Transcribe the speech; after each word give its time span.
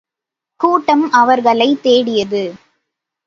கூட்டம் 0.59 1.11
அவர்களைத் 1.11 1.83
தேடியது. 1.83 2.43